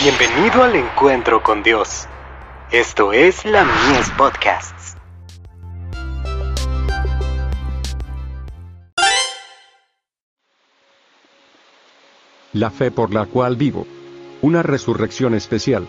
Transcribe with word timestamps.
Bienvenido 0.00 0.62
al 0.62 0.76
encuentro 0.76 1.42
con 1.42 1.64
Dios. 1.64 2.06
Esto 2.70 3.12
es 3.12 3.44
la 3.44 3.64
Mies 3.64 4.08
Podcasts. 4.16 4.96
La 12.52 12.70
fe 12.70 12.92
por 12.92 13.12
la 13.12 13.26
cual 13.26 13.56
vivo. 13.56 13.88
Una 14.40 14.62
resurrección 14.62 15.34
especial. 15.34 15.88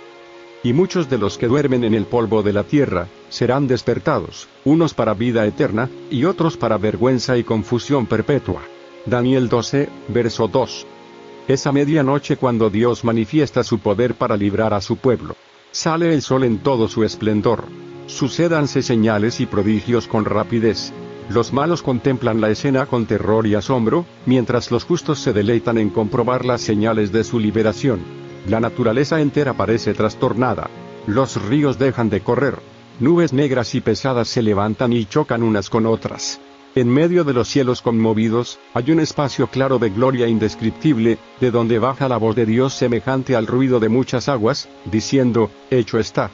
Y 0.63 0.73
muchos 0.73 1.07
de 1.07 1.19
los 1.19 1.37
que 1.37 1.45
duermen 1.45 1.83
en 1.83 1.93
el 1.93 2.07
polvo 2.07 2.41
de 2.41 2.53
la 2.53 2.63
tierra, 2.63 3.05
serán 3.29 3.67
despertados, 3.67 4.49
unos 4.65 4.95
para 4.95 5.13
vida 5.13 5.45
eterna, 5.45 5.87
y 6.09 6.25
otros 6.25 6.57
para 6.57 6.79
vergüenza 6.79 7.37
y 7.37 7.43
confusión 7.43 8.07
perpetua. 8.07 8.63
Daniel 9.05 9.49
12, 9.49 9.87
verso 10.07 10.47
2. 10.47 10.87
Esa 11.49 11.71
medianoche 11.71 12.37
cuando 12.37 12.69
Dios 12.69 13.03
manifiesta 13.03 13.63
su 13.63 13.79
poder 13.79 14.13
para 14.13 14.37
librar 14.37 14.71
a 14.71 14.81
su 14.81 14.97
pueblo. 14.97 15.35
Sale 15.71 16.13
el 16.13 16.21
sol 16.21 16.43
en 16.43 16.59
todo 16.59 16.87
su 16.87 17.03
esplendor. 17.03 17.63
Sucédanse 18.05 18.83
señales 18.83 19.39
y 19.39 19.47
prodigios 19.47 20.07
con 20.07 20.25
rapidez. 20.25 20.93
Los 21.27 21.51
malos 21.51 21.81
contemplan 21.81 22.39
la 22.39 22.51
escena 22.51 22.85
con 22.85 23.07
terror 23.07 23.47
y 23.47 23.55
asombro, 23.55 24.05
mientras 24.27 24.69
los 24.69 24.83
justos 24.83 25.21
se 25.21 25.33
deleitan 25.33 25.79
en 25.79 25.89
comprobar 25.89 26.45
las 26.45 26.61
señales 26.61 27.11
de 27.11 27.23
su 27.23 27.39
liberación. 27.39 27.99
La 28.47 28.59
naturaleza 28.59 29.19
entera 29.19 29.55
parece 29.55 29.95
trastornada. 29.95 30.69
Los 31.07 31.41
ríos 31.41 31.79
dejan 31.79 32.11
de 32.11 32.21
correr. 32.21 32.59
Nubes 32.99 33.33
negras 33.33 33.73
y 33.73 33.81
pesadas 33.81 34.27
se 34.27 34.43
levantan 34.43 34.93
y 34.93 35.05
chocan 35.05 35.41
unas 35.41 35.71
con 35.71 35.87
otras. 35.87 36.39
En 36.75 36.87
medio 36.87 37.23
de 37.23 37.33
los 37.33 37.47
cielos 37.47 37.81
conmovidos, 37.81 38.59
hay 38.75 38.91
un 38.91 38.99
espacio 38.99 39.47
claro 39.47 39.79
de 39.79 39.89
gloria 39.89 40.27
indescriptible, 40.27 41.17
de 41.41 41.49
donde 41.49 41.79
baja 41.79 42.07
la 42.07 42.17
voz 42.17 42.35
de 42.35 42.45
Dios 42.45 42.75
semejante 42.75 43.35
al 43.35 43.47
ruido 43.47 43.79
de 43.79 43.89
muchas 43.89 44.29
aguas, 44.29 44.69
diciendo, 44.85 45.49
Hecho 45.71 45.97
está. 45.97 46.29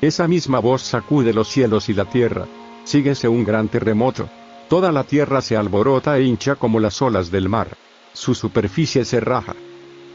Esa 0.00 0.28
misma 0.28 0.60
voz 0.60 0.82
sacude 0.82 1.32
los 1.32 1.48
cielos 1.48 1.88
y 1.88 1.94
la 1.94 2.04
tierra. 2.04 2.46
Síguese 2.84 3.26
un 3.26 3.44
gran 3.44 3.68
terremoto. 3.68 4.28
Toda 4.68 4.92
la 4.92 5.04
tierra 5.04 5.40
se 5.40 5.56
alborota 5.56 6.18
e 6.18 6.22
hincha 6.22 6.54
como 6.54 6.78
las 6.78 7.02
olas 7.02 7.30
del 7.32 7.48
mar. 7.48 7.76
Su 8.12 8.34
superficie 8.34 9.04
se 9.04 9.18
raja. 9.18 9.56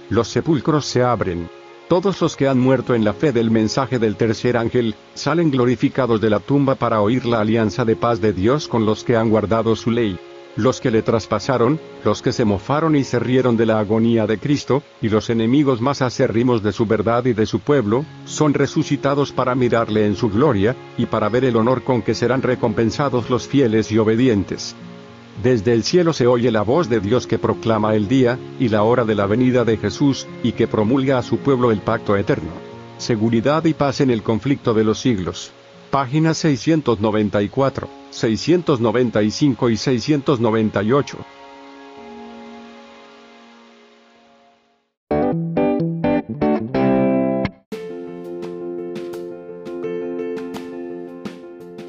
Los 0.09 0.29
sepulcros 0.29 0.85
se 0.85 1.03
abren, 1.03 1.49
todos 1.89 2.21
los 2.21 2.35
que 2.35 2.47
han 2.47 2.59
muerto 2.59 2.93
en 2.93 3.03
la 3.03 3.13
fe 3.13 3.31
del 3.31 3.49
mensaje 3.49 3.97
del 3.97 4.15
tercer 4.15 4.55
ángel, 4.57 4.93
salen 5.15 5.49
glorificados 5.49 6.21
de 6.21 6.29
la 6.29 6.39
tumba 6.39 6.75
para 6.75 7.01
oír 7.01 7.25
la 7.25 7.41
alianza 7.41 7.83
de 7.83 7.95
paz 7.95 8.21
de 8.21 8.31
Dios 8.31 8.67
con 8.67 8.85
los 8.85 9.03
que 9.03 9.17
han 9.17 9.31
guardado 9.31 9.75
su 9.75 9.89
ley. 9.89 10.17
Los 10.55 10.81
que 10.81 10.91
le 10.91 11.01
traspasaron, 11.01 11.79
los 12.05 12.21
que 12.21 12.31
se 12.31 12.45
mofaron 12.45 12.95
y 12.95 13.03
se 13.03 13.17
rieron 13.17 13.57
de 13.57 13.65
la 13.65 13.79
agonía 13.79 14.27
de 14.27 14.37
Cristo, 14.37 14.83
y 15.01 15.09
los 15.09 15.31
enemigos 15.31 15.81
más 15.81 16.03
acérrimos 16.03 16.61
de 16.61 16.73
su 16.73 16.85
verdad 16.85 17.25
y 17.25 17.33
de 17.33 17.47
su 17.47 17.59
pueblo, 17.59 18.05
son 18.25 18.53
resucitados 18.53 19.31
para 19.31 19.55
mirarle 19.55 20.05
en 20.05 20.15
su 20.15 20.29
gloria, 20.29 20.75
y 20.95 21.07
para 21.07 21.27
ver 21.27 21.43
el 21.43 21.55
honor 21.55 21.83
con 21.83 22.03
que 22.03 22.13
serán 22.13 22.43
recompensados 22.43 23.31
los 23.31 23.47
fieles 23.47 23.91
y 23.91 23.97
obedientes. 23.97 24.75
Desde 25.41 25.71
el 25.71 25.83
cielo 25.83 26.11
se 26.11 26.27
oye 26.27 26.51
la 26.51 26.63
voz 26.63 26.89
de 26.89 26.99
Dios 26.99 27.25
que 27.25 27.39
proclama 27.39 27.95
el 27.95 28.09
día, 28.09 28.37
y 28.59 28.67
la 28.67 28.83
hora 28.83 29.05
de 29.05 29.15
la 29.15 29.25
venida 29.25 29.63
de 29.63 29.77
Jesús, 29.77 30.27
y 30.43 30.51
que 30.51 30.67
promulga 30.67 31.17
a 31.17 31.23
su 31.23 31.37
pueblo 31.37 31.71
el 31.71 31.79
pacto 31.79 32.17
eterno. 32.17 32.51
Seguridad 32.97 33.63
y 33.63 33.73
paz 33.73 34.01
en 34.01 34.09
el 34.09 34.21
conflicto 34.21 34.73
de 34.73 34.83
los 34.83 34.99
siglos. 34.99 35.51
Páginas 35.91 36.37
694, 36.39 37.87
695 38.09 39.69
y 39.69 39.77
698. 39.77 41.17